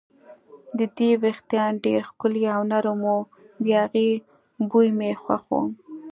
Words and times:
د 0.77 0.79
دې 0.97 1.09
وېښتان 1.21 1.71
ډېر 1.85 2.01
ښکلي 2.09 2.43
او 2.55 2.61
نرم 2.71 3.01
وو، 3.07 3.19
د 3.63 3.65
هغې 3.81 4.09
بوی 4.69 4.89
مې 4.97 5.11
خوښ 5.21 5.43
و. 5.49 5.53